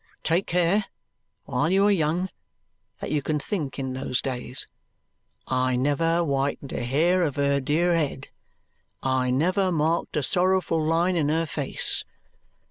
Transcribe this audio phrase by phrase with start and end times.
[0.23, 0.85] Take care,
[1.45, 2.29] while you are young,
[3.01, 4.67] that you can think in those days,
[5.45, 8.29] 'I never whitened a hair of her dear head
[9.03, 12.03] I never marked a sorrowful line in her face!'